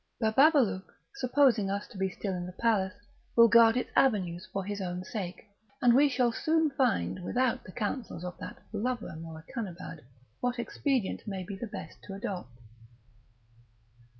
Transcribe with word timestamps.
Bababalouk, 0.19 0.91
supposing 1.13 1.69
us 1.69 1.87
to 1.89 1.95
be 1.99 2.09
still 2.09 2.33
in 2.33 2.47
the 2.47 2.51
palace, 2.53 2.95
will 3.35 3.47
guard 3.47 3.77
its 3.77 3.91
avenues 3.95 4.47
for 4.51 4.65
his 4.65 4.81
own 4.81 5.03
sake; 5.03 5.45
and 5.79 5.93
we 5.93 6.09
shall 6.09 6.31
soon 6.31 6.71
find, 6.71 7.23
without 7.23 7.63
the 7.63 7.71
counsels 7.71 8.23
of 8.23 8.35
that 8.39 8.57
blubberer 8.71 9.15
Morakanabad, 9.17 10.01
what 10.39 10.57
expedient 10.57 11.27
may 11.27 11.43
be 11.43 11.55
the 11.55 11.67
best 11.67 11.99
to 12.05 12.15
adopt." 12.15 12.49